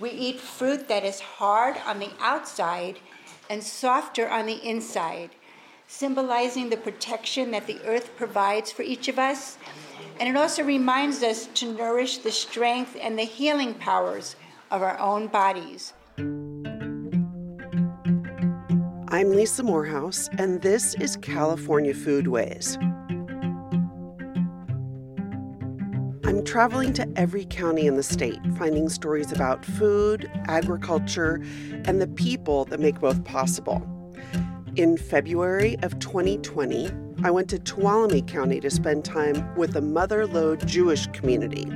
We 0.00 0.10
eat 0.12 0.40
fruit 0.40 0.88
that 0.88 1.04
is 1.04 1.20
hard 1.20 1.76
on 1.86 1.98
the 1.98 2.08
outside 2.20 2.98
and 3.50 3.62
softer 3.62 4.26
on 4.30 4.46
the 4.46 4.66
inside, 4.66 5.28
symbolizing 5.88 6.70
the 6.70 6.78
protection 6.78 7.50
that 7.50 7.66
the 7.66 7.78
earth 7.84 8.16
provides 8.16 8.72
for 8.72 8.80
each 8.80 9.08
of 9.08 9.18
us. 9.18 9.58
And 10.18 10.26
it 10.26 10.36
also 10.36 10.62
reminds 10.62 11.22
us 11.22 11.48
to 11.54 11.70
nourish 11.74 12.16
the 12.18 12.32
strength 12.32 12.96
and 12.98 13.18
the 13.18 13.24
healing 13.24 13.74
powers 13.74 14.36
of 14.70 14.80
our 14.80 14.98
own 14.98 15.26
bodies. 15.26 15.92
I'm 19.08 19.32
Lisa 19.34 19.62
Morehouse, 19.62 20.30
and 20.38 20.62
this 20.62 20.94
is 20.94 21.16
California 21.18 21.92
Foodways. 21.92 22.78
I'm 26.30 26.44
traveling 26.44 26.92
to 26.92 27.12
every 27.16 27.44
county 27.44 27.88
in 27.88 27.96
the 27.96 28.04
state, 28.04 28.38
finding 28.56 28.88
stories 28.88 29.32
about 29.32 29.64
food, 29.64 30.30
agriculture, 30.46 31.42
and 31.86 32.00
the 32.00 32.06
people 32.06 32.66
that 32.66 32.78
make 32.78 33.00
both 33.00 33.24
possible. 33.24 33.82
In 34.76 34.96
February 34.96 35.76
of 35.82 35.98
2020, 35.98 36.88
I 37.24 37.32
went 37.32 37.50
to 37.50 37.58
Tuolumne 37.58 38.24
County 38.28 38.60
to 38.60 38.70
spend 38.70 39.04
time 39.04 39.56
with 39.56 39.72
the 39.72 39.80
Mother 39.80 40.24
Lode 40.24 40.64
Jewish 40.68 41.08
community 41.08 41.68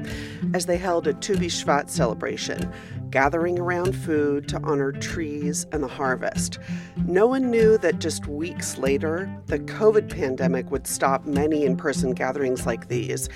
as 0.54 0.66
they 0.66 0.78
held 0.78 1.09
a 1.09 1.14
Tu 1.14 1.34
B'Shvat 1.34 1.90
celebration, 1.90 2.73
gathering 3.10 3.59
around 3.59 3.95
food 3.95 4.48
to 4.48 4.60
honor 4.62 4.90
trees 4.90 5.66
and 5.73 5.82
the 5.82 5.88
harvest. 5.88 6.59
No 7.06 7.26
one 7.26 7.50
knew 7.50 7.76
that 7.78 7.98
just 7.98 8.26
weeks 8.26 8.78
later, 8.78 9.32
the 9.46 9.59
COVID 9.59 10.09
pandemic 10.09 10.70
would 10.70 10.86
stop 10.86 11.26
many 11.26 11.64
in 11.64 11.76
person 11.76 12.12
gatherings 12.12 12.66
like 12.66 12.88
these 12.88 13.28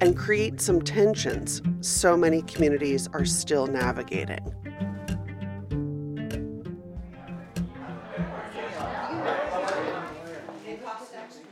and 0.00 0.16
create 0.16 0.60
some 0.60 0.82
tensions 0.82 1.62
so 1.80 2.16
many 2.16 2.42
communities 2.42 3.08
are 3.12 3.24
still 3.24 3.66
navigating. 3.66 4.52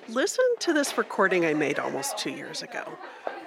Listen 0.09 0.45
to 0.61 0.73
this 0.73 0.97
recording 0.97 1.45
I 1.45 1.55
made 1.55 1.79
almost 1.79 2.19
two 2.19 2.31
years 2.31 2.63
ago. 2.63 2.85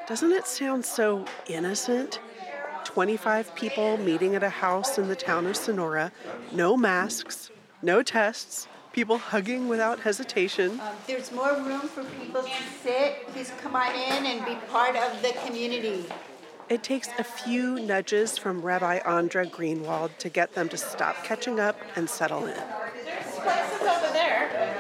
Doesn't 0.08 0.32
it 0.32 0.46
sound 0.48 0.86
so 0.86 1.26
innocent? 1.48 2.20
25 2.84 3.54
people 3.56 3.98
meeting 3.98 4.36
at 4.36 4.44
a 4.44 4.50
house 4.50 4.98
in 4.98 5.08
the 5.08 5.16
town 5.16 5.46
of 5.46 5.56
Sonora, 5.56 6.12
no 6.52 6.76
masks, 6.76 7.52
no 7.82 8.02
tests, 8.02 8.68
people 8.98 9.20
hugging 9.20 9.68
without 9.68 10.00
hesitation. 10.00 10.80
Um, 10.80 10.96
there's 11.06 11.32
more 11.32 11.54
room 11.54 11.82
for 11.82 12.04
people 12.20 12.42
to 12.42 12.64
sit. 12.82 13.28
Please 13.28 13.52
come 13.62 13.76
on 13.76 13.94
in 13.94 14.26
and 14.26 14.44
be 14.44 14.56
part 14.72 14.96
of 14.96 15.22
the 15.22 15.34
community. 15.46 16.04
It 16.68 16.82
takes 16.82 17.08
a 17.20 17.24
few 17.24 17.80
nudges 17.80 18.40
from 18.40 18.60
Rabbi 18.60 18.98
Andra 19.06 19.46
Greenwald 19.46 20.18
to 20.18 20.30
get 20.30 20.56
them 20.56 20.68
to 20.70 20.78
stop 20.78 21.24
catching 21.24 21.60
up 21.60 21.80
and 21.96 22.10
settle 22.10 22.48
in. 22.48 22.56
There's 23.06 23.36
places 23.36 23.82
over 23.82 24.12
there. 24.14 24.74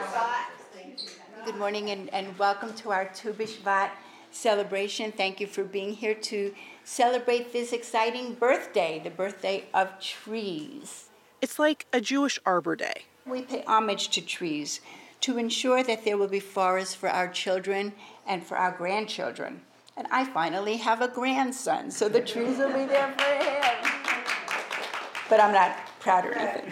Good 1.45 1.57
morning 1.57 1.91
and, 1.91 2.11
and 2.11 2.35
welcome 2.39 2.73
to 2.73 2.89
our 2.89 3.05
Tu 3.13 3.31
B'Shvat 3.33 3.91
celebration. 4.31 5.11
Thank 5.11 5.39
you 5.39 5.45
for 5.45 5.63
being 5.63 5.93
here 5.93 6.15
to 6.15 6.55
celebrate 6.83 7.53
this 7.53 7.71
exciting 7.71 8.33
birthday, 8.33 8.99
the 9.03 9.11
birthday 9.11 9.65
of 9.75 9.99
trees. 9.99 11.09
It's 11.39 11.59
like 11.59 11.85
a 11.93 12.01
Jewish 12.01 12.39
Arbor 12.47 12.75
Day. 12.75 13.03
We 13.29 13.41
pay 13.41 13.63
homage 13.67 14.09
to 14.09 14.21
trees 14.21 14.79
to 15.21 15.37
ensure 15.37 15.83
that 15.83 16.05
there 16.05 16.17
will 16.17 16.27
be 16.27 16.39
forests 16.39 16.95
for 16.95 17.09
our 17.09 17.27
children 17.27 17.93
and 18.25 18.45
for 18.45 18.57
our 18.57 18.71
grandchildren. 18.71 19.61
And 19.97 20.07
I 20.11 20.25
finally 20.25 20.77
have 20.77 21.01
a 21.01 21.07
grandson, 21.07 21.91
so 21.91 22.07
the 22.07 22.21
trees 22.21 22.57
will 22.57 22.71
be 22.71 22.85
there 22.85 23.13
for 23.17 23.23
him. 23.23 23.63
But 25.29 25.41
I'm 25.41 25.53
not 25.53 25.75
proud 25.99 26.25
or 26.25 26.33
anything. 26.35 26.71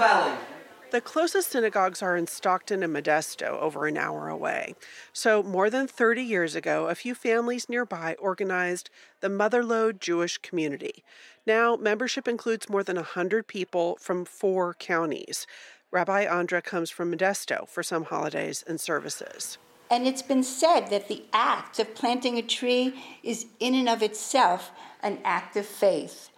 Valley. 0.00 0.49
The 0.90 1.00
closest 1.00 1.52
synagogues 1.52 2.02
are 2.02 2.16
in 2.16 2.26
Stockton 2.26 2.82
and 2.82 2.92
Modesto, 2.92 3.60
over 3.60 3.86
an 3.86 3.96
hour 3.96 4.28
away. 4.28 4.74
So, 5.12 5.40
more 5.40 5.70
than 5.70 5.86
30 5.86 6.20
years 6.20 6.56
ago, 6.56 6.88
a 6.88 6.96
few 6.96 7.14
families 7.14 7.68
nearby 7.68 8.16
organized 8.18 8.90
the 9.20 9.28
Mother 9.28 9.62
Lode 9.62 10.00
Jewish 10.00 10.38
Community. 10.38 11.04
Now, 11.46 11.76
membership 11.76 12.26
includes 12.26 12.68
more 12.68 12.82
than 12.82 12.96
100 12.96 13.46
people 13.46 13.98
from 14.00 14.24
four 14.24 14.74
counties. 14.74 15.46
Rabbi 15.92 16.24
Andra 16.24 16.60
comes 16.60 16.90
from 16.90 17.12
Modesto 17.12 17.68
for 17.68 17.84
some 17.84 18.06
holidays 18.06 18.64
and 18.66 18.80
services. 18.80 19.58
And 19.92 20.08
it's 20.08 20.22
been 20.22 20.42
said 20.42 20.86
that 20.86 21.06
the 21.06 21.22
act 21.32 21.78
of 21.78 21.94
planting 21.94 22.36
a 22.36 22.42
tree 22.42 23.00
is, 23.22 23.46
in 23.60 23.76
and 23.76 23.88
of 23.88 24.02
itself, 24.02 24.72
an 25.04 25.18
act 25.24 25.56
of 25.56 25.66
faith. 25.66 26.30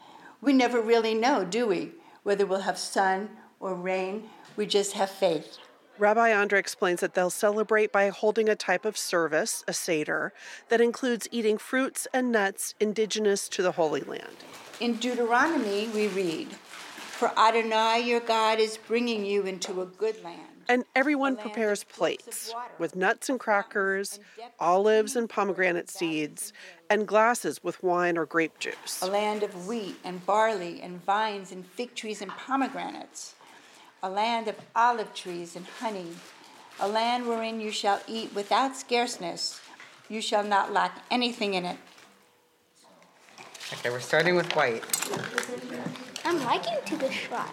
We 0.42 0.52
never 0.52 0.82
really 0.82 1.14
know, 1.14 1.42
do 1.42 1.66
we, 1.66 1.92
whether 2.22 2.44
we'll 2.44 2.60
have 2.60 2.76
sun 2.76 3.30
or 3.58 3.74
rain 3.74 4.28
we 4.56 4.66
just 4.66 4.92
have 4.92 5.10
faith. 5.10 5.58
Rabbi 5.98 6.30
Andra 6.30 6.58
explains 6.58 7.00
that 7.00 7.14
they'll 7.14 7.30
celebrate 7.30 7.92
by 7.92 8.08
holding 8.08 8.48
a 8.48 8.56
type 8.56 8.84
of 8.84 8.96
service, 8.96 9.62
a 9.68 9.72
Seder, 9.72 10.32
that 10.68 10.80
includes 10.80 11.28
eating 11.30 11.58
fruits 11.58 12.08
and 12.12 12.32
nuts 12.32 12.74
indigenous 12.80 13.48
to 13.50 13.62
the 13.62 13.72
Holy 13.72 14.00
Land. 14.00 14.36
In 14.80 14.96
Deuteronomy, 14.96 15.88
we 15.88 16.08
read, 16.08 16.48
For 16.52 17.30
Adonai 17.38 18.00
your 18.00 18.20
God 18.20 18.58
is 18.58 18.78
bringing 18.78 19.24
you 19.24 19.42
into 19.42 19.82
a 19.82 19.86
good 19.86 20.22
land. 20.24 20.40
And 20.68 20.84
everyone 20.94 21.36
prepares 21.36 21.84
plates 21.84 22.54
with 22.78 22.96
nuts 22.96 23.28
and 23.28 23.38
crackers, 23.38 24.18
olives 24.58 25.14
and 25.14 25.28
pomegranate 25.28 25.90
seeds, 25.90 26.52
and 26.88 27.06
glasses 27.06 27.62
with 27.62 27.82
wine 27.82 28.16
or 28.16 28.26
grape 28.26 28.58
juice. 28.58 29.02
A 29.02 29.06
land 29.06 29.42
of 29.42 29.66
wheat 29.66 29.96
and 30.04 30.24
barley 30.24 30.80
and 30.80 31.04
vines 31.04 31.52
and 31.52 31.66
fig 31.66 31.94
trees 31.94 32.22
and 32.22 32.30
pomegranates 32.30 33.34
a 34.04 34.10
land 34.10 34.48
of 34.48 34.56
olive 34.74 35.14
trees 35.14 35.54
and 35.54 35.64
honey, 35.78 36.08
a 36.80 36.88
land 36.88 37.26
wherein 37.26 37.60
you 37.60 37.70
shall 37.70 38.00
eat 38.08 38.34
without 38.34 38.76
scarceness. 38.76 39.60
You 40.08 40.20
shall 40.20 40.42
not 40.42 40.72
lack 40.72 41.04
anything 41.08 41.54
in 41.54 41.64
it. 41.64 41.76
Okay, 43.72 43.90
we're 43.90 44.00
starting 44.00 44.34
with 44.34 44.52
white. 44.56 44.82
I'm 46.24 46.42
liking 46.44 46.78
to 46.84 46.96
the 46.96 47.10
shot. 47.12 47.48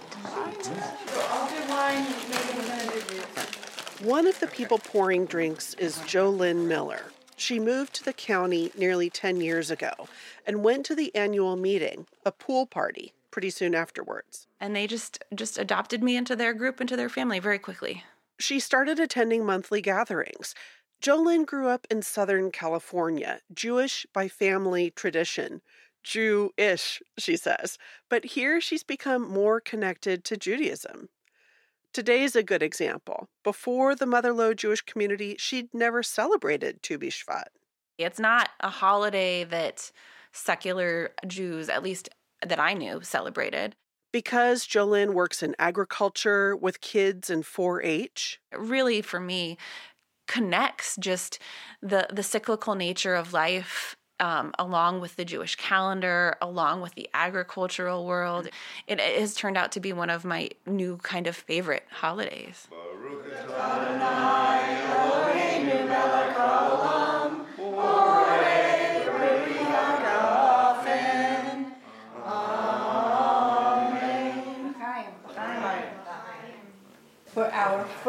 One 4.02 4.28
of 4.28 4.40
the 4.40 4.48
people 4.48 4.80
pouring 4.80 5.26
drinks 5.26 5.76
is 5.76 5.98
Jolynn 6.00 6.68
Miller. 6.68 7.04
She 7.36 7.60
moved 7.60 7.94
to 7.96 8.04
the 8.04 8.14
county 8.14 8.72
nearly 8.76 9.10
10 9.10 9.40
years 9.40 9.70
ago 9.70 9.92
and 10.48 10.64
went 10.64 10.86
to 10.88 10.96
the 10.96 11.16
annual 11.16 11.56
meeting, 11.56 12.08
a 12.26 12.32
pool 12.32 12.66
party, 12.66 13.14
pretty 13.32 13.50
soon 13.50 13.76
afterwards. 13.76 14.48
And 14.60 14.76
they 14.76 14.88
just 14.88 15.24
just 15.34 15.58
adopted 15.58 16.04
me 16.04 16.16
into 16.16 16.36
their 16.36 16.54
group, 16.54 16.82
into 16.82 16.96
their 16.96 17.10
family 17.10 17.40
very 17.40 17.60
quickly. 17.60 18.04
She 18.40 18.60
started 18.60 19.00
attending 19.00 19.46
monthly 19.46 19.82
gatherings. 19.82 20.56
Jolynn 21.02 21.46
grew 21.46 21.68
up 21.68 21.88
in 21.90 22.02
Southern 22.02 22.52
California, 22.52 23.42
Jewish 23.54 24.06
by 24.14 24.28
family 24.28 24.92
tradition. 24.92 25.62
Jew-ish, 26.04 27.02
she 27.18 27.36
says. 27.36 27.78
But 28.10 28.26
here 28.26 28.62
she's 28.62 28.84
become 28.84 29.30
more 29.30 29.60
connected 29.60 30.24
to 30.26 30.38
Judaism. 30.38 31.10
Today's 31.94 32.36
a 32.36 32.44
good 32.44 32.64
example. 32.64 33.30
Before 33.44 33.96
the 33.96 34.06
Mother 34.06 34.32
Lode 34.32 34.58
Jewish 34.58 34.82
community, 34.82 35.36
she'd 35.40 35.74
never 35.74 36.04
celebrated 36.04 36.82
Tu 36.82 36.98
B'Shvat. 36.98 37.48
It's 37.98 38.20
not 38.20 38.50
a 38.62 38.70
holiday 38.70 39.44
that 39.46 39.92
secular 40.32 41.12
Jews, 41.28 41.68
at 41.68 41.84
least 41.84 42.10
that 42.46 42.60
I 42.60 42.74
knew 42.74 43.02
celebrated. 43.02 43.76
Because 44.12 44.66
Jolynn 44.66 45.14
works 45.14 45.44
in 45.44 45.56
agriculture 45.60 46.56
with 46.56 46.82
kids 46.82 47.30
in 47.30 47.44
4 47.44 47.84
H? 47.84 48.40
Really, 48.58 49.02
for 49.02 49.20
me, 49.20 49.58
connects 50.28 50.96
just 51.00 51.40
the, 51.82 52.08
the 52.12 52.24
cyclical 52.24 52.76
nature 52.76 53.14
of 53.14 53.34
life 53.34 53.96
um, 54.20 54.54
along 54.60 55.00
with 55.00 55.16
the 55.16 55.26
Jewish 55.26 55.56
calendar, 55.56 56.36
along 56.42 56.82
with 56.82 56.96
the 56.96 57.10
agricultural 57.14 58.06
world. 58.06 58.48
It, 58.88 59.00
it, 59.00 59.20
has 59.20 59.34
turned 59.34 59.58
out 59.58 59.72
to 59.74 59.80
be 59.80 59.94
one 59.94 60.10
of 60.10 60.26
my 60.26 60.50
new 60.66 60.98
kind 60.98 61.28
of 61.28 61.36
favorite 61.36 61.86
holidays. 61.90 62.68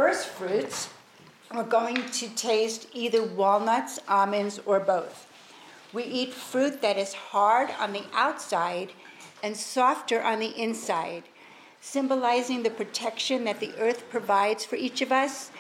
First 0.01 0.29
fruits, 0.29 0.89
we're 1.55 1.63
going 1.63 2.03
to 2.11 2.27
taste 2.31 2.89
either 2.95 3.23
walnuts, 3.23 3.99
almonds, 4.09 4.59
or 4.65 4.81
both. 4.81 5.27
We 5.93 6.05
eat 6.05 6.33
fruit 6.33 6.81
that 6.81 6.97
is 6.97 7.13
hard 7.13 7.69
on 7.79 7.93
the 7.93 8.05
outside 8.15 8.95
and 9.43 9.55
softer 9.55 10.23
on 10.23 10.39
the 10.39 10.59
inside, 10.59 11.25
symbolizing 11.83 12.63
the 12.63 12.71
protection 12.71 13.45
that 13.45 13.61
the 13.61 13.75
earth 13.79 14.09
provides 14.09 14.65
for 14.65 14.77
each 14.77 15.03
of 15.03 15.13
us. 15.13 15.51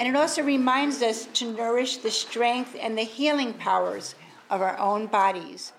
And 0.00 0.08
it 0.08 0.16
also 0.16 0.42
reminds 0.42 1.00
us 1.00 1.26
to 1.34 1.52
nourish 1.52 1.98
the 1.98 2.10
strength 2.10 2.76
and 2.80 2.98
the 2.98 3.04
healing 3.04 3.54
powers 3.54 4.16
of 4.50 4.62
our 4.62 4.76
own 4.78 5.06
bodies. 5.06 5.72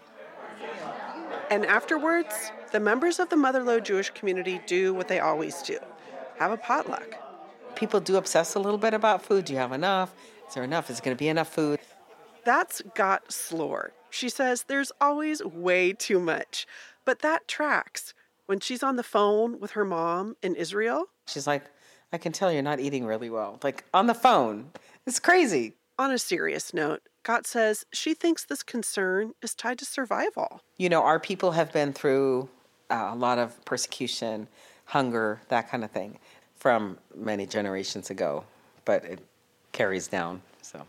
And 1.52 1.66
afterwards, 1.66 2.54
the 2.72 2.80
members 2.80 3.20
of 3.20 3.28
the 3.28 3.36
Motherlode 3.36 3.84
Jewish 3.84 4.12
community 4.12 4.62
do 4.66 4.94
what 4.94 5.10
they 5.10 5.20
always 5.20 5.62
do 5.62 5.78
have 6.38 6.52
a 6.52 6.58
potluck. 6.58 7.27
People 7.78 8.00
do 8.00 8.16
obsess 8.16 8.56
a 8.56 8.60
little 8.60 8.80
bit 8.80 8.96
about 8.96 9.22
food. 9.22 9.46
Do 9.46 9.54
you 9.54 9.60
have 9.60 9.72
enough? 9.72 10.12
Is 10.48 10.56
there 10.56 10.64
enough? 10.64 10.90
Is 10.90 10.98
it 10.98 11.06
going 11.06 11.16
to 11.16 11.20
be 11.20 11.28
enough 11.28 11.54
food? 11.54 11.80
That's 12.44 12.82
Got 12.96 13.32
Slor. 13.32 13.92
She 14.10 14.30
says 14.30 14.64
there's 14.64 14.92
always 15.00 15.44
way 15.44 15.94
too 15.94 16.20
much, 16.20 16.66
but 17.06 17.20
that 17.20 17.48
tracks. 17.48 18.16
When 18.48 18.60
she's 18.60 18.82
on 18.82 18.96
the 18.96 19.04
phone 19.04 19.60
with 19.60 19.72
her 19.72 19.86
mom 19.86 20.38
in 20.42 20.56
Israel, 20.56 21.06
She's 21.28 21.46
like, 21.46 21.66
I 22.12 22.18
can 22.18 22.32
tell 22.32 22.52
you're 22.52 22.64
not 22.64 22.80
eating 22.80 23.06
really 23.06 23.30
well. 23.30 23.60
Like 23.62 23.84
on 23.94 24.08
the 24.08 24.16
phone. 24.16 24.72
It's 25.06 25.20
crazy. 25.20 25.74
on 26.00 26.10
a 26.10 26.18
serious 26.18 26.74
note, 26.74 27.02
Gott 27.24 27.46
says 27.46 27.86
she 27.94 28.14
thinks 28.16 28.44
this 28.46 28.64
concern 28.64 29.34
is 29.44 29.54
tied 29.54 29.78
to 29.80 29.86
survival. 29.86 30.62
You 30.78 30.90
know, 30.90 31.04
our 31.04 31.20
people 31.20 31.52
have 31.52 31.72
been 31.72 31.94
through 31.94 32.50
uh, 32.90 33.10
a 33.12 33.16
lot 33.16 33.38
of 33.38 33.64
persecution, 33.66 34.48
hunger, 34.86 35.42
that 35.50 35.70
kind 35.70 35.84
of 35.84 35.92
thing 35.92 36.18
from 36.68 36.98
many 37.16 37.46
generations 37.46 38.10
ago, 38.10 38.44
but 38.84 39.02
it 39.06 39.20
carries 39.72 40.10
down. 40.10 40.42
So, 40.62 40.82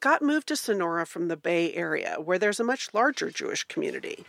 Got 0.00 0.20
moved 0.20 0.48
to 0.48 0.56
Sonora 0.56 1.06
from 1.06 1.28
the 1.28 1.38
Bay 1.38 1.72
Area, 1.72 2.16
where 2.22 2.38
there's 2.38 2.60
a 2.60 2.64
much 2.64 2.92
larger 2.92 3.30
Jewish 3.30 3.64
community. 3.64 4.26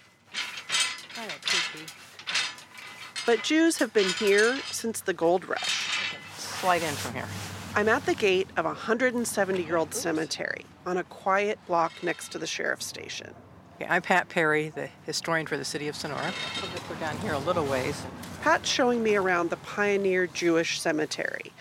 But 3.26 3.44
Jews 3.44 3.80
have 3.80 3.92
been 3.94 4.08
here 4.12 4.60
since 4.72 5.02
the 5.02 5.12
gold 5.12 5.44
rush. 5.44 5.90
slide 6.38 6.84
in 6.84 6.94
from 6.94 7.16
here. 7.16 7.28
I'm 7.76 7.90
at 7.90 8.06
the 8.06 8.16
gate 8.16 8.48
of 8.56 8.64
a 8.64 8.70
170 8.70 9.62
year 9.62 9.76
old 9.76 9.94
cemetery 9.94 10.66
on 10.86 10.96
a 10.96 11.04
quiet 11.04 11.60
block 11.68 11.92
next 12.02 12.32
to 12.32 12.40
the 12.40 12.48
sheriff's 12.48 12.86
station. 12.86 13.34
Okay, 13.82 13.90
I'm 13.90 14.04
Pat 14.04 14.30
Perry, 14.30 14.70
the 14.70 14.90
historian 15.08 15.48
for 15.48 15.58
the 15.58 15.66
city 15.66 15.88
of 15.88 15.96
Sonora. 15.96 16.32
We'll 16.62 16.70
just 16.72 16.88
go 16.88 16.94
down 16.96 17.18
here 17.18 17.34
a 17.34 17.40
little 17.40 17.66
ways. 17.66 18.00
Pat's 18.42 18.70
showing 18.70 19.02
me 19.02 19.16
around 19.16 19.50
the 19.50 19.58
Pioneer 19.58 20.28
Jewish 20.28 20.80
Cemetery. 20.80 21.52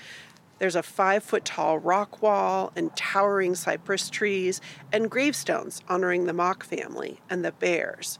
There's 0.58 0.76
a 0.76 0.82
five 0.82 1.25
foot 1.25 1.46
tall 1.46 1.78
rock 1.78 2.20
wall 2.20 2.72
and 2.76 2.94
towering 2.94 3.55
cypress 3.55 4.11
trees 4.11 4.61
and 4.93 5.11
gravestones 5.11 5.81
honoring 5.88 6.26
the 6.26 6.34
Mock 6.34 6.62
family 6.62 7.20
and 7.31 7.43
the 7.43 7.52
Bears. 7.52 8.19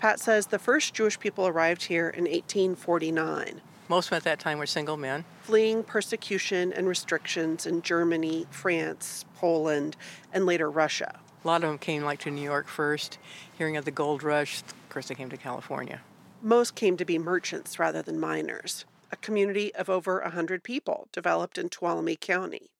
Pat 0.00 0.18
says 0.18 0.48
the 0.48 0.58
first 0.58 0.92
Jewish 0.92 1.20
people 1.20 1.46
arrived 1.46 1.84
here 1.84 2.08
in 2.08 2.24
1849, 2.24 3.60
Most 3.88 4.06
of 4.06 4.10
them 4.10 4.16
at 4.16 4.24
that 4.24 4.40
time 4.40 4.58
were 4.58 4.66
single 4.66 4.96
men. 4.96 5.24
fleeing 5.42 5.84
persecution 5.84 6.72
and 6.72 6.88
restrictions 6.88 7.64
in 7.64 7.80
Germany, 7.82 8.46
France, 8.50 9.24
Poland, 9.36 9.96
and 10.32 10.46
later 10.46 10.68
Russia. 10.68 11.20
A 11.46 11.54
lot 11.54 11.62
of 11.62 11.70
them 11.70 11.78
came 11.78 12.02
like 12.02 12.18
to 12.22 12.30
New 12.32 12.42
York 12.42 12.66
first, 12.66 13.18
hearing 13.56 13.76
of 13.76 13.84
the 13.84 13.92
gold 13.92 14.24
rush. 14.24 14.62
Of 14.62 14.88
course, 14.88 15.06
they 15.06 15.14
came 15.14 15.30
to 15.30 15.36
California. 15.36 16.00
Most 16.42 16.74
came 16.74 16.96
to 16.96 17.04
be 17.04 17.20
merchants 17.20 17.78
rather 17.78 18.02
than 18.02 18.18
miners. 18.18 18.84
A 19.12 19.16
community 19.16 19.72
of 19.76 19.88
over 19.88 20.18
a 20.18 20.24
100 20.24 20.64
people 20.64 21.06
developed 21.12 21.56
in 21.56 21.68
Tuolumne 21.68 22.18
County. 22.18 22.72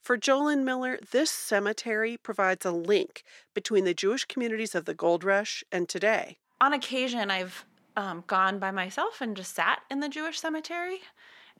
For 0.00 0.16
Jolyn 0.16 0.64
Miller, 0.64 1.00
this 1.10 1.30
cemetery 1.30 2.16
provides 2.16 2.64
a 2.64 2.70
link 2.70 3.24
between 3.52 3.84
the 3.84 3.92
Jewish 3.92 4.24
communities 4.24 4.74
of 4.74 4.86
the 4.86 4.94
gold 4.94 5.22
rush 5.22 5.62
and 5.70 5.86
today. 5.86 6.38
On 6.62 6.72
occasion, 6.72 7.30
I've 7.30 7.66
um, 7.94 8.24
gone 8.26 8.58
by 8.58 8.70
myself 8.70 9.20
and 9.20 9.36
just 9.36 9.54
sat 9.54 9.82
in 9.90 10.00
the 10.00 10.08
Jewish 10.08 10.40
cemetery 10.40 11.00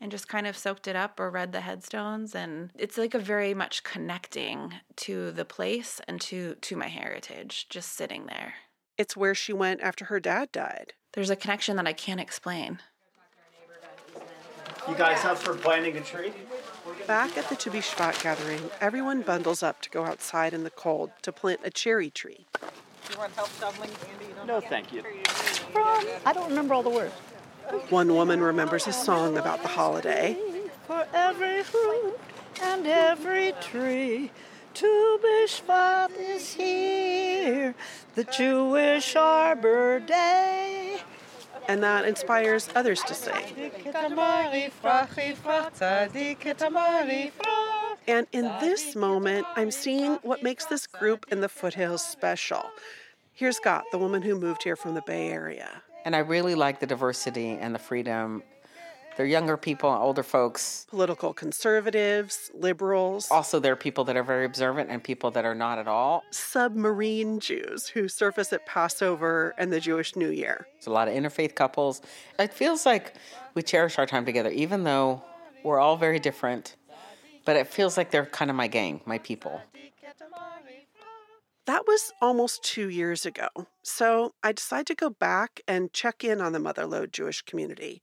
and 0.03 0.11
just 0.11 0.27
kind 0.29 0.47
of 0.49 0.57
soaked 0.59 0.89
it 0.89 0.97
up 0.97 1.19
or 1.21 1.31
read 1.31 1.53
the 1.53 1.61
headstones 1.61 2.35
and 2.35 2.71
it's 2.77 2.99
like 2.99 3.15
a 3.15 3.19
very 3.21 3.55
much 3.55 3.85
connecting 3.85 4.75
to 4.97 5.31
the 5.31 5.45
place 5.45 6.01
and 6.09 6.21
to 6.21 6.57
to 6.57 6.77
my 6.77 6.89
heritage 6.89 7.67
just 7.71 7.93
sitting 7.93 8.27
there 8.27 8.55
It's 8.99 9.17
where 9.17 9.35
she 9.35 9.53
went 9.53 9.81
after 9.81 10.07
her 10.07 10.19
dad 10.21 10.51
died. 10.53 10.93
there's 11.13 11.31
a 11.31 11.37
connection 11.37 11.77
that 11.77 11.87
i 11.87 11.93
can't 11.95 12.21
explain 12.21 12.81
You 14.89 14.97
guys 14.97 15.25
up 15.25 15.39
for 15.39 15.55
planting 15.55 15.97
a 15.97 16.01
tree? 16.01 16.33
Back 17.07 17.39
at 17.39 17.49
the 17.49 17.55
To 17.55 17.71
Be 17.71 17.79
Shvat 17.79 18.21
gathering, 18.21 18.61
everyone 18.81 19.23
bundles 19.23 19.63
up 19.63 19.81
to 19.83 19.91
go 19.91 20.05
outside 20.05 20.53
in 20.53 20.65
the 20.65 20.71
cold 20.71 21.11
to 21.23 21.31
plant 21.31 21.61
a 21.63 21.71
cherry 21.71 22.11
tree. 22.11 22.47
You 23.09 23.17
want 23.17 23.33
help 23.35 23.49
shoveling, 23.61 23.91
Andy? 24.11 24.25
You 24.27 24.35
don't 24.35 24.47
No, 24.49 24.61
thank 24.61 24.93
you. 24.93 25.05
I 26.27 26.33
don't 26.35 26.49
remember 26.49 26.75
all 26.75 26.83
the 26.83 26.91
words. 26.91 27.15
One 27.91 28.14
woman 28.14 28.41
remembers 28.41 28.87
a 28.87 28.93
song 28.93 29.37
about 29.37 29.62
the 29.62 29.69
holiday. 29.69 30.37
For 30.87 31.06
every 31.12 31.62
fruit 31.62 32.19
and 32.62 32.87
every 32.87 33.53
tree, 33.61 34.31
Tu 34.75 35.19
B'Shvat 35.23 36.11
is 36.19 36.55
here, 36.55 37.75
the 38.14 38.25
Jewish 38.25 39.14
Arbor 39.17 40.00
Day. 40.00 41.00
And 41.69 41.82
that 41.82 42.05
inspires 42.05 42.69
others 42.75 43.00
to 43.03 43.14
sing. 43.14 43.70
And 48.08 48.26
in 48.32 48.44
this 48.61 48.97
moment, 48.97 49.47
I'm 49.55 49.70
seeing 49.70 50.15
what 50.23 50.43
makes 50.43 50.65
this 50.67 50.87
group 50.87 51.26
in 51.31 51.41
the 51.41 51.49
foothills 51.49 52.03
special. 52.05 52.65
Here's 53.35 53.61
Got, 53.61 53.85
the 53.93 53.99
woman 53.99 54.23
who 54.23 54.38
moved 54.38 54.65
here 54.65 54.76
from 54.76 54.94
the 54.94 55.03
Bay 55.03 55.29
Area. 55.29 55.82
And 56.05 56.17
I 56.17 56.21
really 56.21 56.55
like 56.55 56.81
the 56.81 56.87
diversity 56.87 57.51
and 57.51 57.75
the 57.75 57.79
freedom. 57.79 58.43
They're 59.17 59.27
younger 59.27 59.59
people, 59.59 59.91
older 59.91 60.23
folks. 60.23 60.87
Political 60.89 61.35
conservatives, 61.35 62.51
liberals, 62.55 63.29
Also, 63.31 63.61
there 63.61 63.75
are 63.75 63.77
people 63.77 64.05
that 64.05 64.17
are 64.17 64.23
very 64.23 64.47
observant 64.47 64.89
and 64.89 65.05
people 65.05 65.31
that 65.33 65.45
are 65.45 65.55
not 65.55 65.79
at 65.79 65.87
all. 65.87 66.23
submarine 66.31 67.39
Jews 67.39 67.89
who 67.89 68.09
surface 68.09 68.53
at 68.55 68.65
Passover 68.65 69.55
and 69.59 69.71
the 69.71 69.81
Jewish 69.81 70.17
New 70.17 70.31
Year. 70.31 70.67
There's 70.75 70.87
a 70.87 70.91
lot 70.91 71.09
of 71.09 71.15
interfaith 71.15 71.55
couples. 71.55 72.01
It 72.39 72.55
feels 72.55 72.87
like 72.87 73.15
we 73.55 73.63
cherish 73.63 73.99
our 73.99 74.07
time 74.07 74.25
together, 74.25 74.51
even 74.51 74.85
though 74.85 75.23
we're 75.63 75.79
all 75.79 75.99
very 75.99 76.19
different. 76.19 76.77
But 77.45 77.57
it 77.57 77.67
feels 77.67 77.99
like 77.99 78.11
they're 78.13 78.27
kind 78.27 78.51
of 78.51 78.57
my 78.57 78.69
gang, 78.69 79.03
my 79.05 79.19
people. 79.19 79.61
That 81.67 81.87
was 81.87 82.12
almost 82.20 82.64
two 82.64 82.88
years 82.88 83.25
ago. 83.25 83.49
So 83.82 84.35
I 84.43 84.50
decided 84.53 84.88
to 84.88 84.94
go 84.97 85.11
back 85.11 85.61
and 85.69 85.93
check 85.93 86.25
in 86.25 86.41
on 86.41 86.53
the 86.53 86.59
Motherlode 86.59 87.12
Jewish 87.12 87.43
community. 87.43 88.03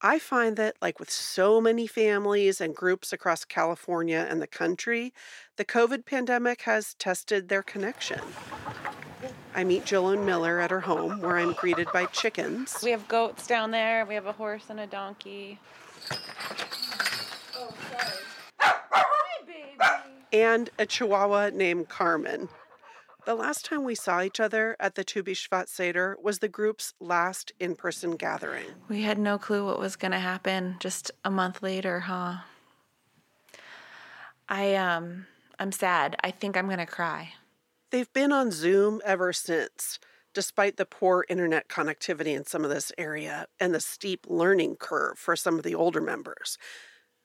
I 0.00 0.18
find 0.18 0.56
that, 0.56 0.76
like 0.80 0.98
with 0.98 1.10
so 1.10 1.60
many 1.60 1.86
families 1.86 2.60
and 2.60 2.74
groups 2.74 3.12
across 3.12 3.44
California 3.44 4.26
and 4.30 4.40
the 4.40 4.46
country, 4.46 5.12
the 5.56 5.64
COVID 5.64 6.06
pandemic 6.06 6.62
has 6.62 6.94
tested 6.94 7.48
their 7.48 7.62
connection. 7.62 8.20
I 9.54 9.64
meet 9.64 9.84
Jolyn 9.84 10.24
Miller 10.24 10.60
at 10.60 10.70
her 10.70 10.80
home 10.80 11.20
where 11.20 11.36
I'm 11.36 11.52
greeted 11.52 11.88
by 11.92 12.06
chickens. 12.06 12.78
we 12.82 12.92
have 12.92 13.08
goats 13.08 13.46
down 13.48 13.72
there 13.72 14.06
we 14.06 14.14
have 14.14 14.26
a 14.26 14.32
horse 14.32 14.66
and 14.68 14.78
a 14.78 14.86
donkey 14.86 15.58
and 20.32 20.70
a 20.78 20.86
chihuahua 20.86 21.50
named 21.50 21.88
Carmen. 21.88 22.48
The 23.28 23.34
last 23.34 23.66
time 23.66 23.84
we 23.84 23.94
saw 23.94 24.22
each 24.22 24.40
other 24.40 24.74
at 24.80 24.94
the 24.94 25.04
Tu 25.04 25.22
B'Shvat 25.22 25.68
Seder 25.68 26.16
was 26.22 26.38
the 26.38 26.48
group's 26.48 26.94
last 26.98 27.52
in 27.60 27.76
person 27.76 28.12
gathering. 28.12 28.64
we 28.88 29.02
had 29.02 29.18
no 29.18 29.36
clue 29.36 29.66
what 29.66 29.78
was 29.78 29.96
going 29.96 30.12
to 30.12 30.18
happen 30.18 30.76
just 30.80 31.10
a 31.26 31.30
month 31.30 31.62
later 31.62 32.00
huh 32.00 32.38
i 34.48 34.74
um 34.76 35.26
i'm 35.58 35.72
sad 35.72 36.16
i 36.24 36.30
think 36.30 36.56
i'm 36.56 36.68
going 36.68 36.78
to 36.78 36.86
cry 36.86 37.34
They've 37.90 38.10
been 38.14 38.32
on 38.32 38.50
Zoom 38.50 39.02
ever 39.04 39.34
since, 39.34 39.98
despite 40.32 40.78
the 40.78 40.86
poor 40.86 41.26
internet 41.28 41.68
connectivity 41.68 42.34
in 42.34 42.46
some 42.46 42.64
of 42.64 42.70
this 42.70 42.92
area 42.96 43.46
and 43.60 43.74
the 43.74 43.80
steep 43.80 44.26
learning 44.30 44.76
curve 44.76 45.18
for 45.18 45.36
some 45.36 45.58
of 45.58 45.64
the 45.64 45.74
older 45.74 46.00
members. 46.00 46.56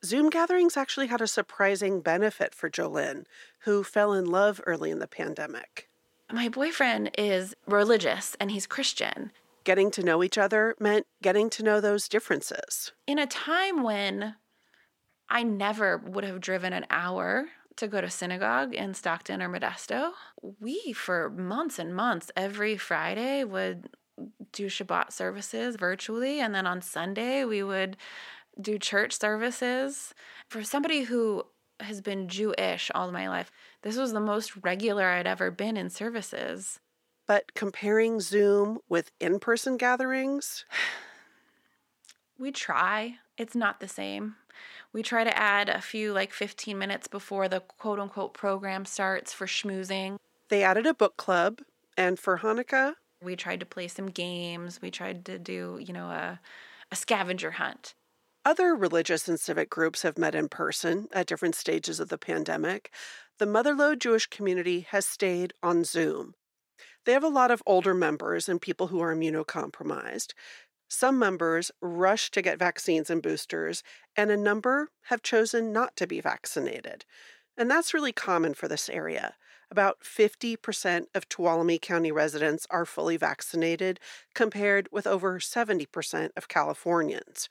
Zoom 0.04 0.30
gatherings 0.30 0.76
actually 0.76 1.08
had 1.08 1.22
a 1.22 1.28
surprising 1.28 2.02
benefit 2.02 2.54
for 2.54 2.70
Jolyn, 2.70 3.26
who 3.60 3.86
fell 3.86 4.12
in 4.12 4.26
love 4.26 4.60
early 4.66 4.92
in 4.92 5.00
the 5.00 5.08
pandemic. 5.08 5.88
My 6.32 6.50
boyfriend 6.50 7.12
is 7.18 7.56
religious 7.68 8.36
and 8.40 8.52
he's 8.52 8.68
Christian. 8.68 9.32
Getting 9.64 9.92
to 9.92 10.04
know 10.04 10.24
each 10.24 10.38
other 10.38 10.76
meant 10.80 11.06
getting 11.22 11.50
to 11.52 11.64
know 11.64 11.80
those 11.80 12.08
differences. 12.08 12.92
In 13.08 13.18
a 13.18 13.28
time 13.28 13.84
when 13.84 14.36
I 15.30 15.44
never 15.44 15.98
would 15.98 16.24
have 16.24 16.42
driven 16.42 16.74
an 16.74 16.86
hour 16.90 17.48
to 17.78 17.88
go 17.88 18.02
to 18.02 18.10
synagogue 18.10 18.74
in 18.74 18.94
Stockton 18.94 19.42
or 19.42 19.50
Modesto, 19.50 20.12
we, 20.60 20.94
for 20.94 21.30
months 21.30 21.80
and 21.80 21.96
months, 21.96 22.30
every 22.36 22.78
Friday 22.78 23.44
would 23.44 23.90
do 24.52 24.68
Shabbat 24.68 25.12
services 25.12 25.76
virtually. 25.76 26.40
And 26.40 26.54
then 26.54 26.68
on 26.68 26.82
Sunday, 26.82 27.46
we 27.46 27.64
would 27.64 27.98
do 28.60 28.78
church 28.78 29.18
services. 29.18 30.14
For 30.50 30.64
somebody 30.64 31.04
who 31.04 31.44
has 31.80 32.02
been 32.02 32.28
Jewish 32.28 32.92
all 32.94 33.12
my 33.12 33.28
life, 33.28 33.52
this 33.84 33.98
was 33.98 34.12
the 34.14 34.20
most 34.20 34.54
regular 34.64 35.06
I'd 35.08 35.28
ever 35.28 35.52
been 35.52 35.78
in 35.78 35.90
services. 35.90 36.80
But 37.26 37.54
comparing 37.54 38.20
Zoom 38.20 38.80
with 38.90 39.12
in 39.20 39.40
person 39.40 39.78
gatherings, 39.78 40.66
We 42.38 42.52
try. 42.52 43.20
It's 43.38 43.56
not 43.56 43.80
the 43.80 43.88
same. 43.88 44.36
We 44.92 45.04
try 45.04 45.24
to 45.24 45.38
add 45.38 45.70
a 45.70 45.82
few, 45.82 46.14
like 46.14 46.34
15 46.34 46.78
minutes 46.78 47.08
before 47.08 47.48
the 47.48 47.62
quote 47.62 48.00
unquote 48.00 48.34
program 48.34 48.86
starts 48.86 49.32
for 49.32 49.46
schmoozing. 49.46 50.18
they 50.50 50.64
added 50.64 50.86
a 50.86 50.94
book 50.94 51.16
club, 51.16 51.62
and 51.98 52.20
for 52.20 52.40
Hanukkah, 52.40 52.96
We 53.24 53.36
tried 53.36 53.62
to 53.62 53.66
play 53.66 53.88
some 53.88 54.08
games. 54.08 54.82
We 54.82 54.92
tried 54.92 55.24
to 55.26 55.40
do, 55.40 55.80
you 55.82 55.94
know, 55.94 56.08
a, 56.08 56.40
a 56.92 56.96
scavenger 56.96 57.52
hunt. 57.52 57.94
Other 58.46 58.76
religious 58.76 59.30
and 59.30 59.40
civic 59.40 59.70
groups 59.70 60.02
have 60.02 60.18
met 60.18 60.36
in 60.36 60.50
person 60.50 61.08
at 61.14 61.28
different 61.28 61.56
stages 61.56 62.02
of 62.02 62.10
the 62.10 62.18
pandemic. 62.18 62.92
The 63.40 63.46
Motherlode 63.46 64.00
Jewish 64.00 64.28
community 64.28 64.82
has 64.90 65.06
stayed 65.06 65.54
on 65.64 65.86
Zoom. 65.86 66.34
They 67.06 67.14
have 67.14 67.24
a 67.24 67.30
lot 67.30 67.52
of 67.52 67.64
older 67.66 67.94
members 67.94 68.50
and 68.50 68.62
people 68.62 68.88
who 68.88 69.00
are 69.00 69.16
immunocompromised. 69.16 70.34
Some 70.90 71.18
members 71.18 71.72
rush 71.82 72.32
to 72.32 72.42
get 72.42 72.60
vaccines 72.60 73.10
and 73.10 73.22
boosters, 73.22 73.82
and 74.18 74.30
a 74.30 74.38
number 74.38 74.90
have 75.04 75.24
chosen 75.24 75.72
not 75.72 75.96
to 75.96 76.06
be 76.06 76.20
vaccinated. 76.20 77.06
And 77.58 77.72
that's 77.72 77.94
really 77.94 78.12
common 78.12 78.56
for 78.56 78.68
this 78.68 78.90
area. 78.90 79.36
About 79.72 80.02
50% 80.02 81.06
of 81.16 81.30
Tuolumne 81.30 81.82
County 81.82 82.12
residents 82.12 82.68
are 82.70 82.86
fully 82.86 83.16
vaccinated, 83.18 84.00
compared 84.36 84.90
with 84.92 85.08
over 85.08 85.40
70% 85.40 86.30
of 86.36 86.48
Californians. 86.48 87.48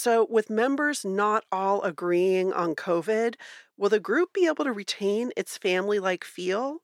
So, 0.00 0.28
with 0.30 0.48
members 0.48 1.04
not 1.04 1.44
all 1.50 1.82
agreeing 1.82 2.52
on 2.52 2.76
COVID, 2.76 3.34
will 3.76 3.88
the 3.88 3.98
group 3.98 4.32
be 4.32 4.46
able 4.46 4.62
to 4.62 4.70
retain 4.70 5.32
its 5.36 5.58
family 5.58 5.98
like 5.98 6.22
feel? 6.22 6.82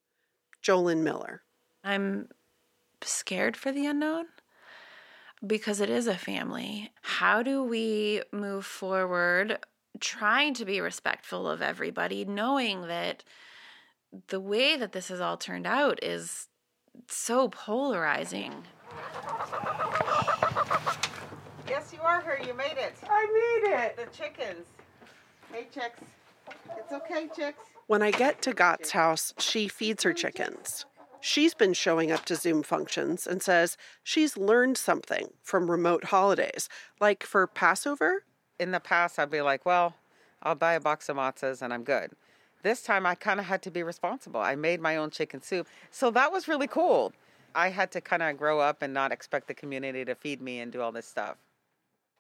Jolyn 0.61 1.05
Miller. 1.05 1.43
I'm 1.85 2.27
scared 3.03 3.57
for 3.57 3.71
the 3.71 3.87
unknown 3.87 4.25
because 5.47 5.81
it 5.81 5.91
is 5.91 6.09
a 6.09 6.17
family. 6.17 6.91
How 7.03 7.45
do 7.45 7.63
we 7.63 8.23
move 8.33 8.67
forward 8.67 9.61
trying 10.01 10.53
to 10.55 10.65
be 10.65 10.81
respectful 10.81 11.49
of 11.49 11.63
everybody, 11.63 12.25
knowing 12.25 12.89
that 12.89 13.23
the 14.27 14.41
way 14.41 14.77
that 14.77 14.91
this 14.91 15.07
has 15.07 15.21
all 15.21 15.37
turned 15.37 15.69
out 15.69 16.03
is 16.03 16.49
so 17.07 17.49
polarizing? 17.49 18.65
Yes, 21.69 21.93
you 21.93 22.01
are 22.03 22.21
here. 22.21 22.39
You 22.47 22.55
made 22.55 22.77
it. 22.77 22.95
I 23.09 23.27
made 23.27 23.75
it. 23.75 23.97
The 23.97 24.17
chickens. 24.17 24.67
Hey, 25.53 25.67
chicks. 25.73 26.01
It's 26.77 26.93
okay, 26.93 27.29
chicks. 27.35 27.63
When 27.87 28.03
I 28.03 28.11
get 28.11 28.43
to 28.43 28.53
Gott's 28.53 28.91
house, 28.91 29.33
she 29.39 29.69
feeds 29.69 30.03
her 30.03 30.13
chickens. 30.13 30.85
She's 31.21 31.55
been 31.55 31.73
showing 31.73 32.13
up 32.13 32.27
to 32.27 32.37
Zoom 32.37 32.63
functions 32.63 33.27
and 33.27 33.43
says 33.43 33.79
she's 34.03 34.37
learned 34.37 34.77
something 34.77 35.29
from 35.43 35.71
remote 35.71 36.05
holidays, 36.05 36.69
like 37.01 37.23
for 37.23 37.47
Passover. 37.47 38.25
In 38.61 38.73
the 38.73 38.81
past, 38.81 39.19
I'd 39.19 39.31
be 39.31 39.41
like, 39.41 39.65
well, 39.65 39.95
I'll 40.43 40.55
buy 40.55 40.75
a 40.75 40.81
box 40.81 41.09
of 41.09 41.17
matzahs 41.17 41.63
and 41.63 41.73
I'm 41.73 41.83
good. 41.83 42.13
This 42.63 42.83
time, 42.83 43.07
I 43.07 43.15
kind 43.15 43.41
of 43.41 43.47
had 43.47 43.63
to 43.63 43.71
be 43.71 43.83
responsible. 43.83 44.41
I 44.41 44.55
made 44.55 44.81
my 44.81 44.97
own 44.97 45.11
chicken 45.11 45.43
soup. 45.43 45.67
So 45.91 46.11
that 46.11 46.33
was 46.33 46.49
really 46.49 46.67
cool. 46.67 47.13
I 47.55 47.69
had 47.69 47.91
to 47.93 48.01
kind 48.01 48.23
of 48.23 48.37
grow 48.37 48.61
up 48.61 48.83
and 48.83 48.93
not 48.93 49.13
expect 49.13 49.49
the 49.49 49.55
community 49.55 50.05
to 50.05 50.15
feed 50.15 50.43
me 50.43 50.61
and 50.61 50.73
do 50.73 50.81
all 50.81 50.93
this 50.93 51.07
stuff. 51.07 51.37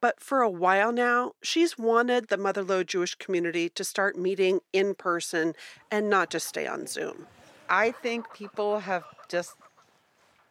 But 0.04 0.20
for 0.20 0.42
a 0.42 0.50
while 0.50 0.92
now, 0.92 1.32
she's 1.42 1.78
wanted 1.78 2.28
the 2.28 2.36
Motherlode 2.36 2.88
Jewish 2.88 3.14
community 3.14 3.70
to 3.70 3.82
start 3.82 4.18
meeting 4.18 4.60
in 4.70 4.94
person 4.94 5.54
and 5.90 6.10
not 6.10 6.28
just 6.28 6.46
stay 6.46 6.66
on 6.66 6.86
Zoom. 6.86 7.26
I 7.70 7.90
think 7.90 8.30
people 8.34 8.80
have 8.80 9.04
just 9.30 9.54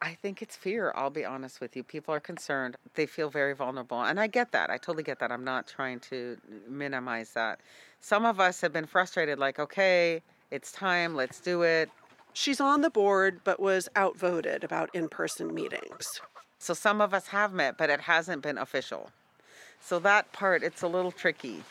I 0.02 0.16
think 0.16 0.42
it's 0.42 0.56
fear, 0.56 0.92
I'll 0.96 1.12
be 1.12 1.24
honest 1.24 1.62
with 1.62 1.76
you. 1.76 1.84
People 1.84 2.16
are 2.16 2.20
concerned. 2.20 2.78
They 2.96 3.06
feel 3.06 3.30
very 3.30 3.54
vulnerable. 3.54 4.02
And 4.02 4.20
I 4.20 4.26
get 4.26 4.54
that. 4.54 4.72
I 4.72 4.78
totally 4.78 5.04
get 5.04 5.20
that. 5.20 5.32
I'm 5.32 5.44
not 5.44 5.68
trying 5.68 6.00
to 6.10 6.36
minimize 6.68 7.34
that. 7.34 7.60
Some 8.02 8.26
of 8.26 8.40
us 8.40 8.60
have 8.62 8.74
been 8.74 8.88
frustrated 8.88 9.38
like, 9.38 9.60
"Okay, 9.60 10.24
it's 10.50 10.72
time, 10.72 11.14
let's 11.14 11.40
do 11.40 11.62
it." 11.62 11.92
She's 12.34 12.60
on 12.60 12.82
the 12.82 12.90
board 12.90 13.42
but 13.44 13.60
was 13.60 13.88
outvoted 13.96 14.64
about 14.64 14.90
in-person 14.96 15.54
meetings. 15.54 16.22
So 16.58 16.74
some 16.74 17.02
of 17.02 17.14
us 17.14 17.28
have 17.28 17.54
met, 17.54 17.78
but 17.78 17.92
it 17.92 18.02
hasn't 18.02 18.42
been 18.42 18.58
official. 18.58 19.12
So 19.84 20.00
that 20.00 20.32
part 20.32 20.64
it's 20.64 20.82
a 20.82 20.88
little 20.88 21.12
tricky. 21.12 21.64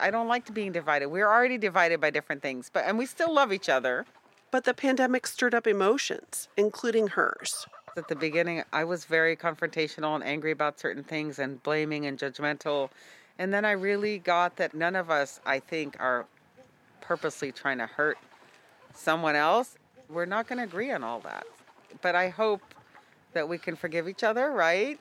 I 0.00 0.10
don't 0.10 0.28
like 0.28 0.44
to 0.46 0.52
being 0.52 0.72
divided. 0.72 1.08
We're 1.08 1.28
already 1.28 1.58
divided 1.58 2.00
by 2.00 2.10
different 2.10 2.42
things, 2.42 2.70
but 2.72 2.84
and 2.86 2.96
we 2.96 3.06
still 3.06 3.32
love 3.34 3.52
each 3.52 3.68
other. 3.68 4.06
But 4.52 4.64
the 4.64 4.74
pandemic 4.74 5.26
stirred 5.26 5.54
up 5.54 5.66
emotions, 5.66 6.48
including 6.56 7.08
hers. 7.08 7.66
At 7.96 8.08
the 8.08 8.14
beginning, 8.14 8.62
I 8.72 8.84
was 8.84 9.04
very 9.04 9.36
confrontational 9.36 10.14
and 10.14 10.22
angry 10.22 10.52
about 10.52 10.78
certain 10.78 11.02
things 11.02 11.38
and 11.38 11.60
blaming 11.62 12.06
and 12.06 12.18
judgmental. 12.18 12.90
And 13.38 13.52
then 13.52 13.64
I 13.64 13.72
really 13.72 14.18
got 14.18 14.56
that 14.56 14.72
none 14.72 14.94
of 14.94 15.10
us, 15.10 15.40
I 15.44 15.58
think, 15.58 15.96
are 15.98 16.26
purposely 17.00 17.50
trying 17.50 17.78
to 17.78 17.86
hurt 17.86 18.18
someone 18.94 19.34
else. 19.34 19.76
We're 20.08 20.26
not 20.26 20.46
going 20.46 20.58
to 20.58 20.64
agree 20.64 20.92
on 20.92 21.02
all 21.02 21.20
that. 21.20 21.46
But 22.00 22.14
I 22.14 22.28
hope 22.28 22.62
that 23.32 23.48
we 23.48 23.58
can 23.58 23.74
forgive 23.76 24.08
each 24.08 24.22
other, 24.22 24.52
right? 24.52 25.00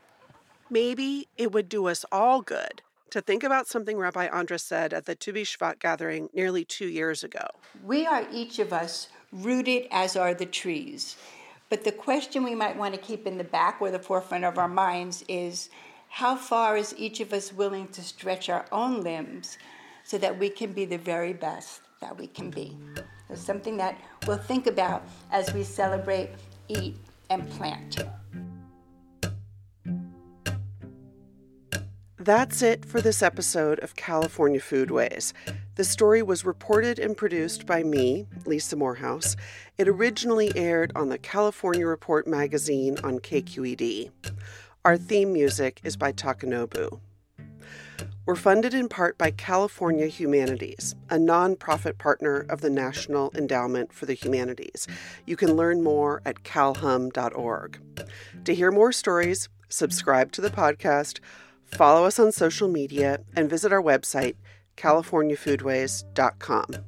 Maybe 0.69 1.27
it 1.38 1.51
would 1.51 1.69
do 1.69 1.88
us 1.88 2.05
all 2.12 2.41
good 2.41 2.81
to 3.12 3.22
think 3.22 3.43
about 3.43 3.67
something 3.67 3.98
Rabbi 3.98 4.27
Andra 4.27 4.60
said 4.60 4.93
at 4.93 5.05
the 5.05 5.15
Tu 5.15 5.31
B'Shvat 5.31 5.79
gathering 5.79 6.29
nearly 6.34 6.65
two 6.65 6.88
years 6.88 7.24
ago. 7.24 7.48
We 7.84 8.05
are 8.05 8.27
each 8.31 8.60
of 8.60 8.74
us 8.74 9.10
rooted 9.31 9.88
as 9.91 10.15
are 10.15 10.34
the 10.34 10.45
trees. 10.45 11.15
But 11.69 11.84
the 11.84 11.91
question 11.91 12.43
we 12.43 12.55
might 12.55 12.77
want 12.77 12.93
to 12.93 13.00
keep 13.00 13.25
in 13.25 13.38
the 13.38 13.43
back 13.43 13.77
or 13.79 13.91
the 13.91 14.00
forefront 14.00 14.43
of 14.43 14.57
our 14.57 14.67
minds 14.67 15.24
is 15.27 15.69
how 16.10 16.36
far 16.36 16.77
is 16.77 16.93
each 16.98 17.19
of 17.19 17.34
us 17.34 17.53
willing 17.53 17.88
to 17.89 18.01
stretch 18.01 18.50
our 18.50 18.65
own 18.72 19.01
limbs 19.01 19.57
so 20.03 20.17
that 20.17 20.38
we 20.38 20.50
can 20.50 20.74
be 20.74 20.86
the 20.86 20.98
very 20.98 21.34
best 21.34 21.81
that 22.01 22.17
we 22.17 22.27
can 22.27 22.50
be? 22.50 22.77
It's 23.29 23.41
something 23.41 23.77
that 23.77 23.98
we'll 24.27 24.38
think 24.38 24.67
about 24.67 25.03
as 25.31 25.53
we 25.53 25.63
celebrate, 25.63 26.29
eat, 26.67 26.95
and 27.29 27.50
plant. 27.51 27.98
That's 32.25 32.63
it 32.63 32.86
for 32.86 33.01
this 33.01 33.22
episode 33.22 33.77
of 33.82 33.96
California 33.96 34.60
Foodways. 34.60 35.32
The 35.75 35.84
story 35.84 36.24
was 36.24 36.44
reported 36.44 36.98
and 36.98 37.15
produced 37.15 37.67
by 37.67 37.84
me, 37.84 38.25
Lisa 38.48 38.75
Morehouse. 38.75 39.36
It 39.77 39.88
originally 39.88 40.51
aired 40.55 40.91
on 40.96 41.10
the 41.10 41.20
California 41.20 41.86
Report 41.86 42.25
magazine 42.25 42.98
on 43.03 43.20
KQED. 43.20 44.10
Our 44.84 44.98
theme 44.98 45.34
music 45.34 45.82
is 45.84 45.98
by 45.98 46.13
Takanobu. 46.13 47.00
We're 48.25 48.36
funded 48.36 48.74
in 48.74 48.89
part 48.89 49.20
by 49.20 49.29
California 49.29 50.08
Humanities, 50.08 50.96
a 51.12 51.17
nonprofit 51.17 52.00
partner 52.00 52.44
of 52.50 52.62
the 52.62 52.72
National 52.72 53.32
Endowment 53.36 53.94
for 53.94 54.08
the 54.08 54.15
Humanities. 54.15 54.88
You 55.27 55.38
can 55.38 55.53
learn 55.53 55.84
more 55.84 56.24
at 56.25 56.44
calhum.org. 56.44 57.79
To 58.46 58.55
hear 58.55 58.72
more 58.72 58.91
stories, 58.91 59.48
subscribe 59.70 60.32
to 60.32 60.41
the 60.41 60.50
podcast 60.50 61.20
Follow 61.65 62.05
us 62.05 62.19
on 62.19 62.31
social 62.31 62.67
media 62.67 63.22
and 63.36 63.50
visit 63.50 63.74
our 63.74 63.81
website, 63.81 64.36
californiafoodways.com. 64.77 66.86